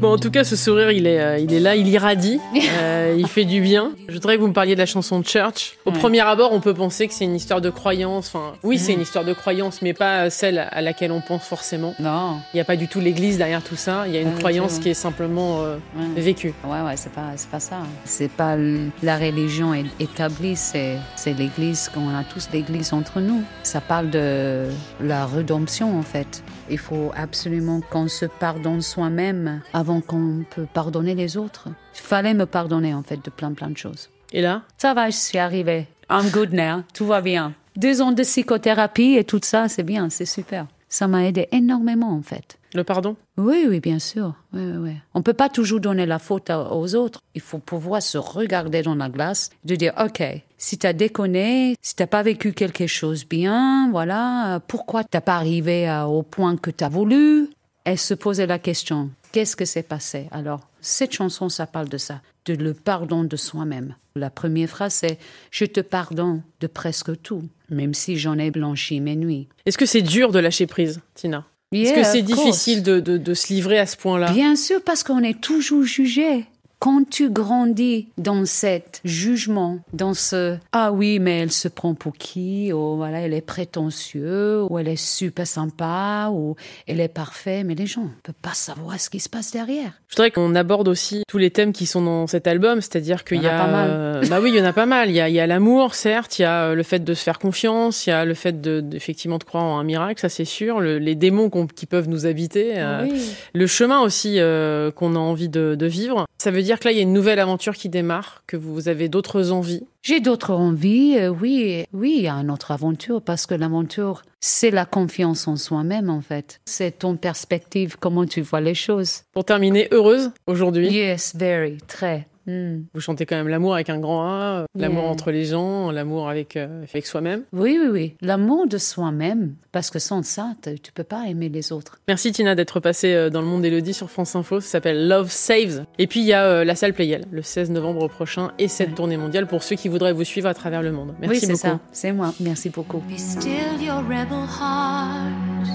Bon, 0.00 0.12
en 0.12 0.18
tout 0.18 0.30
cas, 0.30 0.44
ce 0.44 0.54
sourire, 0.54 0.92
il 0.92 1.08
est, 1.08 1.18
euh, 1.20 1.38
il 1.38 1.52
est 1.52 1.58
là, 1.58 1.74
il 1.74 1.88
irradie, 1.88 2.38
euh, 2.80 3.16
il 3.18 3.26
fait 3.26 3.44
du 3.44 3.60
bien. 3.60 3.92
Je 4.06 4.14
voudrais 4.14 4.36
que 4.36 4.40
vous 4.40 4.46
me 4.46 4.52
parliez 4.52 4.74
de 4.74 4.78
la 4.78 4.86
chanson 4.86 5.22
Church. 5.24 5.76
Au 5.84 5.90
Ouais. 5.90 5.98
premier 5.98 6.20
abord, 6.20 6.52
on 6.52 6.60
peut 6.60 6.72
penser 6.74 7.08
que 7.08 7.14
c'est 7.14 7.24
une 7.24 7.34
histoire 7.34 7.60
de 7.60 7.68
croyance. 7.68 8.28
Enfin, 8.32 8.52
oui, 8.62 8.78
c'est 8.78 8.92
Mhm. 8.92 8.98
une 8.98 9.02
histoire 9.02 9.24
de 9.24 9.32
croyance, 9.32 9.82
mais 9.82 9.94
pas 9.94 10.30
celle 10.30 10.68
à 10.70 10.80
laquelle 10.82 11.10
on 11.10 11.20
pense 11.20 11.42
forcément. 11.42 11.94
Non. 11.98 12.36
Il 12.54 12.58
n'y 12.58 12.60
a 12.60 12.64
pas 12.64 12.76
du 12.76 12.86
tout 12.86 13.00
l'église 13.00 13.38
derrière 13.38 13.62
tout 13.62 13.74
ça. 13.74 14.04
Il 14.06 14.14
y 14.14 14.18
a 14.18 14.20
une 14.20 14.34
Ah 14.36 14.38
croyance 14.38 14.78
qui 14.78 14.88
est 14.90 14.94
simplement 14.94 15.62
euh, 15.62 15.76
Ouais. 15.96 16.20
vécue. 16.20 16.54
Ouais, 16.64 16.80
ouais, 16.80 16.96
c'est 16.96 17.12
pas, 17.12 17.32
c'est 17.34 17.50
pas 17.50 17.60
ça. 17.60 17.78
C'est 18.04 18.30
pas 18.30 18.56
la 19.02 19.16
religion 19.18 19.74
établie, 19.98 20.54
c'est, 20.54 20.96
c'est 21.16 21.32
l'église, 21.32 21.90
qu'on 21.92 22.08
a 22.10 22.22
tous 22.22 22.48
l'église 22.52 22.92
entre 22.92 23.18
nous. 23.20 23.42
Ça 23.64 23.80
parle 23.80 24.10
de 24.10 24.66
la 25.00 25.26
rédemption, 25.26 25.98
en 25.98 26.02
fait. 26.02 26.42
Il 26.70 26.78
faut 26.78 27.12
absolument 27.16 27.80
qu'on 27.80 28.08
se 28.08 28.26
pardonne 28.26 28.82
soi-même 28.82 29.62
avant 29.72 30.00
qu'on 30.00 30.44
peut 30.50 30.66
pardonner 30.72 31.14
les 31.14 31.36
autres. 31.36 31.68
Il 31.94 32.00
fallait 32.00 32.34
me 32.34 32.46
pardonner, 32.46 32.94
en 32.94 33.02
fait, 33.02 33.24
de 33.24 33.30
plein, 33.30 33.52
plein 33.52 33.70
de 33.70 33.76
choses. 33.76 34.10
Et 34.32 34.42
là, 34.42 34.62
Ça 34.76 34.92
va, 34.92 35.08
je 35.08 35.16
suis 35.16 35.38
arrivée. 35.38 35.86
I'm 36.10 36.28
good 36.30 36.52
now. 36.52 36.82
Tout 36.94 37.06
va 37.06 37.20
bien. 37.22 37.54
Deux 37.76 38.02
ans 38.02 38.12
de 38.12 38.22
psychothérapie 38.22 39.14
et 39.16 39.24
tout 39.24 39.40
ça, 39.42 39.68
c'est 39.68 39.82
bien, 39.82 40.10
c'est 40.10 40.26
super. 40.26 40.66
Ça 40.88 41.08
m'a 41.08 41.24
aidé 41.24 41.48
énormément, 41.52 42.12
en 42.12 42.22
fait. 42.22 42.57
Le 42.74 42.84
pardon? 42.84 43.16
Oui, 43.36 43.66
oui, 43.68 43.80
bien 43.80 43.98
sûr. 43.98 44.34
Oui, 44.52 44.62
oui, 44.64 44.76
oui. 44.76 44.92
On 45.14 45.22
peut 45.22 45.32
pas 45.32 45.48
toujours 45.48 45.80
donner 45.80 46.06
la 46.06 46.18
faute 46.18 46.50
aux 46.50 46.94
autres. 46.94 47.20
Il 47.34 47.40
faut 47.40 47.58
pouvoir 47.58 48.02
se 48.02 48.18
regarder 48.18 48.82
dans 48.82 48.94
la 48.94 49.08
glace, 49.08 49.50
de 49.64 49.74
dire, 49.74 49.94
OK, 49.98 50.22
si 50.56 50.78
tu 50.78 50.86
as 50.86 50.92
déconné, 50.92 51.76
si 51.80 51.94
tu 51.96 52.06
pas 52.06 52.22
vécu 52.22 52.52
quelque 52.52 52.86
chose 52.86 53.26
bien, 53.26 53.90
voilà, 53.90 54.60
pourquoi 54.68 55.04
t'as 55.04 55.20
pas 55.20 55.36
arrivé 55.36 55.90
au 56.06 56.22
point 56.22 56.56
que 56.56 56.70
tu 56.70 56.84
as 56.84 56.88
voulu? 56.88 57.48
Et 57.86 57.96
se 57.96 58.12
poser 58.12 58.46
la 58.46 58.58
question, 58.58 59.10
qu'est-ce 59.32 59.56
que 59.56 59.64
s'est 59.64 59.82
passé? 59.82 60.28
Alors, 60.30 60.60
cette 60.82 61.12
chanson, 61.12 61.48
ça 61.48 61.66
parle 61.66 61.88
de 61.88 61.96
ça, 61.96 62.20
de 62.44 62.52
le 62.52 62.74
pardon 62.74 63.24
de 63.24 63.36
soi-même. 63.36 63.94
La 64.14 64.28
première 64.28 64.68
phrase, 64.68 64.92
c'est, 64.92 65.18
je 65.50 65.64
te 65.64 65.80
pardonne 65.80 66.42
de 66.60 66.66
presque 66.66 67.22
tout, 67.22 67.44
même 67.70 67.94
si 67.94 68.18
j'en 68.18 68.36
ai 68.36 68.50
blanchi 68.50 69.00
mes 69.00 69.16
nuits. 69.16 69.48
Est-ce 69.64 69.78
que 69.78 69.86
c'est 69.86 70.02
dur 70.02 70.32
de 70.32 70.38
lâcher 70.38 70.66
prise, 70.66 71.00
Tina? 71.14 71.46
Est-ce 71.72 71.92
que 71.94 72.02
c'est 72.04 72.22
difficile 72.22 72.82
de, 72.82 73.00
de- 73.00 73.18
de 73.18 73.34
se 73.34 73.52
livrer 73.52 73.78
à 73.78 73.86
ce 73.86 73.96
point-là? 73.96 74.32
Bien 74.32 74.56
sûr, 74.56 74.80
parce 74.82 75.02
qu'on 75.02 75.22
est 75.22 75.40
toujours 75.40 75.82
jugé. 75.84 76.46
Quand 76.80 77.02
tu 77.10 77.28
grandis 77.30 78.08
dans 78.18 78.44
cet 78.44 79.00
jugement, 79.04 79.78
dans 79.92 80.14
ce 80.14 80.56
ah 80.72 80.92
oui, 80.92 81.18
mais 81.18 81.38
elle 81.40 81.50
se 81.50 81.66
prend 81.66 81.94
pour 81.94 82.12
qui, 82.16 82.72
ou 82.72 82.96
voilà, 82.96 83.20
elle 83.20 83.34
est 83.34 83.40
prétentieuse, 83.40 84.66
ou 84.70 84.78
elle 84.78 84.88
est 84.88 84.96
super 84.96 85.46
sympa, 85.46 86.28
ou 86.32 86.54
elle 86.86 87.00
est 87.00 87.08
parfaite, 87.08 87.64
mais 87.66 87.74
les 87.74 87.86
gens 87.86 88.02
ne 88.02 88.08
peuvent 88.22 88.34
pas 88.40 88.54
savoir 88.54 88.98
ce 89.00 89.10
qui 89.10 89.18
se 89.20 89.28
passe 89.28 89.50
derrière. 89.50 89.92
Je 90.08 90.16
voudrais 90.16 90.30
qu'on 90.30 90.54
aborde 90.54 90.88
aussi 90.88 91.22
tous 91.28 91.38
les 91.38 91.50
thèmes 91.50 91.72
qui 91.72 91.86
sont 91.86 92.02
dans 92.02 92.26
cet 92.26 92.46
album, 92.46 92.80
c'est-à-dire 92.80 93.24
qu'il 93.24 93.38
Il 93.38 93.42
y, 93.42 93.46
a 93.48 93.58
pas 93.58 93.66
mal. 93.66 93.88
euh, 93.90 94.22
bah 94.28 94.38
oui, 94.40 94.50
il 94.52 94.56
y 94.56 94.60
en 94.60 94.64
a 94.64 94.72
pas 94.72 94.86
mal. 94.86 95.10
Il 95.10 95.16
y 95.16 95.20
a, 95.20 95.28
il 95.28 95.34
y 95.34 95.40
a 95.40 95.46
l'amour, 95.46 95.94
certes, 95.94 96.38
il 96.38 96.42
y 96.42 96.44
a 96.44 96.66
euh, 96.70 96.74
le 96.74 96.82
fait 96.82 97.02
de 97.02 97.14
se 97.14 97.22
faire 97.22 97.38
confiance, 97.38 98.06
il 98.06 98.10
y 98.10 98.12
a 98.12 98.24
le 98.24 98.34
fait 98.34 98.60
de, 98.60 98.84
effectivement 98.92 99.38
de 99.38 99.44
croire 99.44 99.64
en 99.64 99.78
un 99.80 99.84
miracle, 99.84 100.20
ça 100.20 100.28
c'est 100.28 100.44
sûr. 100.44 100.80
Le- 100.80 100.98
les 100.98 101.14
démons 101.14 101.50
qui 101.74 101.86
peuvent 101.86 102.08
nous 102.08 102.26
habiter, 102.26 102.74
euh, 102.76 103.06
le 103.52 103.66
chemin 103.66 104.00
aussi 104.00 104.36
euh, 104.38 104.90
qu'on 104.90 105.16
a 105.16 105.18
envie 105.18 105.48
de, 105.48 105.74
de 105.74 105.86
vivre. 105.86 106.26
Ça 106.40 106.50
veut 106.52 106.62
dire 106.62 106.67
que 106.76 106.84
là, 106.84 106.92
il 106.92 106.96
y 106.96 107.00
a 107.00 107.02
une 107.02 107.12
nouvelle 107.12 107.38
aventure 107.38 107.74
qui 107.74 107.88
démarre, 107.88 108.42
que 108.46 108.56
vous 108.56 108.88
avez 108.88 109.08
d'autres 109.08 109.52
envies. 109.52 109.86
J'ai 110.02 110.20
d'autres 110.20 110.52
envies, 110.52 111.16
euh, 111.18 111.28
oui, 111.28 111.84
oui, 111.92 112.14
il 112.18 112.22
y 112.24 112.28
a 112.28 112.34
une 112.34 112.50
autre 112.50 112.70
aventure, 112.70 113.22
parce 113.22 113.46
que 113.46 113.54
l'aventure, 113.54 114.22
c'est 114.40 114.70
la 114.70 114.84
confiance 114.84 115.48
en 115.48 115.56
soi-même, 115.56 116.10
en 116.10 116.20
fait. 116.20 116.60
C'est 116.66 116.98
ton 116.98 117.16
perspective, 117.16 117.96
comment 117.98 118.26
tu 118.26 118.42
vois 118.42 118.60
les 118.60 118.74
choses. 118.74 119.22
Pour 119.32 119.44
terminer, 119.44 119.88
heureuse 119.90 120.30
aujourd'hui. 120.46 120.88
Yes, 120.88 121.34
very, 121.34 121.78
très. 121.86 122.26
Hmm. 122.48 122.84
Vous 122.94 123.00
chantez 123.00 123.26
quand 123.26 123.36
même 123.36 123.48
l'amour 123.48 123.74
avec 123.74 123.90
un 123.90 123.98
grand 123.98 124.22
A, 124.26 124.60
euh, 124.60 124.64
l'amour 124.74 125.02
Yeah. 125.02 125.10
entre 125.12 125.30
les 125.30 125.44
gens, 125.44 125.90
l'amour 125.90 126.28
avec, 126.30 126.56
euh, 126.56 126.82
avec 126.90 127.06
soi-même. 127.06 127.42
Oui, 127.52 127.78
oui, 127.80 127.88
oui. 127.92 128.14
L'amour 128.22 128.66
de 128.66 128.78
soi-même, 128.78 129.54
parce 129.70 129.90
que 129.90 129.98
sans 129.98 130.22
ça, 130.24 130.54
tu 130.82 130.90
peux 130.92 131.04
pas 131.04 131.24
aimer 131.28 131.50
les 131.50 131.72
autres. 131.72 132.00
Merci 132.08 132.32
Tina 132.32 132.54
d'être 132.54 132.80
passée 132.80 133.12
euh, 133.12 133.28
dans 133.28 133.42
le 133.42 133.46
monde 133.46 133.60
d'Elodie 133.62 133.92
sur 133.92 134.10
France 134.10 134.34
Info. 134.34 134.60
Ça 134.60 134.68
s'appelle 134.70 135.08
Love 135.08 135.30
Saves. 135.30 135.84
Et 135.98 136.06
puis 136.06 136.20
il 136.20 136.26
y 136.26 136.32
a 136.32 136.44
euh, 136.46 136.64
la 136.64 136.74
salle 136.74 136.94
Playel 136.94 137.26
le 137.30 137.42
16 137.42 137.70
novembre 137.70 138.08
prochain 138.08 138.50
et 138.58 138.66
cette 138.68 138.88
Ouais. 138.88 138.94
tournée 138.94 139.16
mondiale 139.18 139.46
pour 139.46 139.62
ceux 139.62 139.76
qui 139.76 139.88
voudraient 139.88 140.14
vous 140.14 140.24
suivre 140.24 140.48
à 140.48 140.54
travers 140.54 140.80
le 140.82 140.90
monde. 140.92 141.14
Merci 141.20 141.34
oui, 141.34 141.40
c'est 141.40 141.46
beaucoup. 141.48 141.58
ça. 141.58 141.80
C'est 141.92 142.12
moi. 142.12 142.32
Merci 142.40 142.70
beaucoup. 142.70 142.98
Be 143.00 143.18
still 143.18 143.82
your 143.82 143.98
rebel 143.98 144.46
heart. 144.48 145.68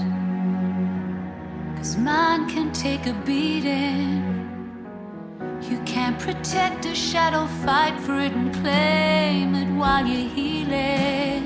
Cause 1.76 1.96
mine 1.98 2.46
can 2.48 2.70
take 2.72 3.08
a 3.08 3.14
beating. 3.24 4.13
Can't 6.04 6.20
protect 6.20 6.84
a 6.84 6.94
shadow, 6.94 7.46
fight 7.64 7.98
for 7.98 8.20
it 8.20 8.32
and 8.32 8.52
claim 8.56 9.54
it 9.54 9.70
while 9.72 10.06
you're 10.06 10.28
healing. 10.28 11.44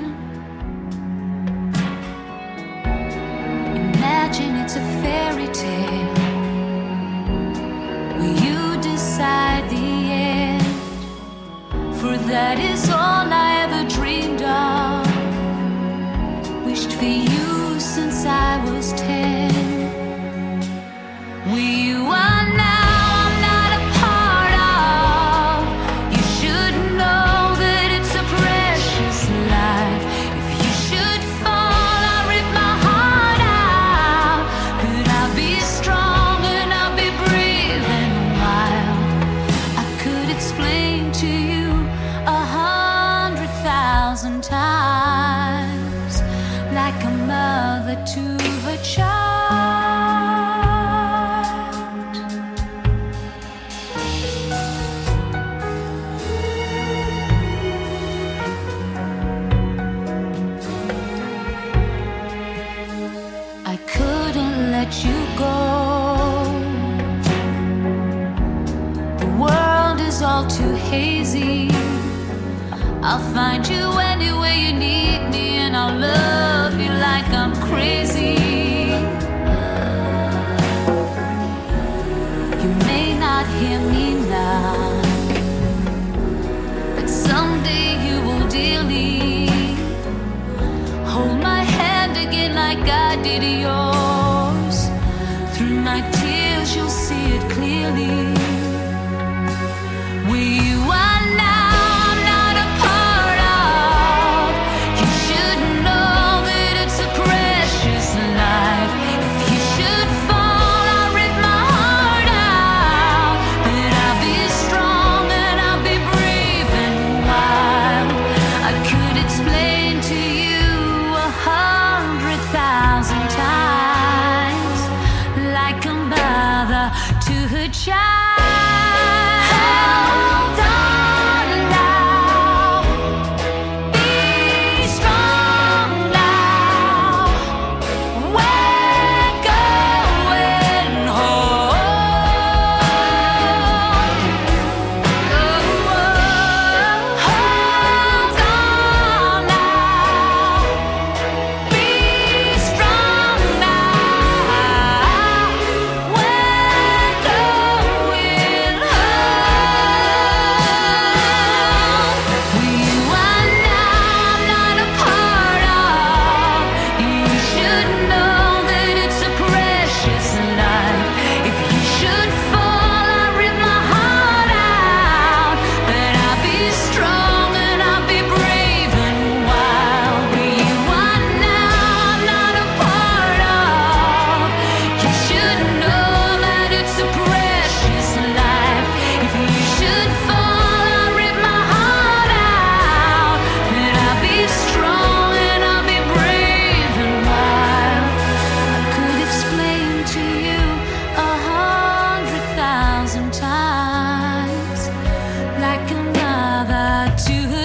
Imagine 3.73 4.57
it's 4.57 4.75
a 4.75 4.81
fairy 5.01 5.47
tale 5.53 6.13
where 8.19 8.35
you 8.45 8.81
decide 8.81 9.69
the 9.69 10.11
end. 10.11 10.61
For 12.01 12.17
that 12.17 12.59
is 12.59 12.89
all 12.89 13.31
I 13.31 13.61
ever 13.63 13.87
dreamed 13.87 14.41
of 14.41 15.07
wished 16.65 16.91
for 16.91 17.05
you 17.05 17.79
since 17.79 18.25
I 18.25 18.61
was 18.69 18.91
ten. 18.91 19.53
We 21.53 21.88
let 64.79 65.03
you 65.03 65.19
go. 65.37 65.57
The 69.21 69.29
world 69.43 69.99
is 69.99 70.21
all 70.21 70.47
too 70.47 70.73
hazy. 70.91 71.67
I'll 73.07 73.25
find 73.33 73.67
you 73.67 73.85
anywhere 74.13 74.57
you 74.65 74.71
need 74.71 75.19
me, 75.35 75.47
and 75.63 75.75
I'll 75.75 75.97
love 76.11 76.79
you 76.83 76.91
like 77.07 77.27
I'm 77.41 77.53
crazy. 77.69 78.37
You 82.63 82.71
may 82.89 83.07
not 83.25 83.45
hear 83.59 83.79
me 83.93 84.05
now, 84.39 85.01
but 86.95 87.09
someday 87.27 87.87
you 88.07 88.15
will 88.27 88.47
dearly 88.47 89.47
hold 91.13 91.37
my 91.51 91.63
hand 91.79 92.13
again 92.25 92.51
like 92.55 92.83
I 92.87 93.21
did 93.21 93.43
yours. 93.43 93.88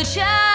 future. 0.05 0.54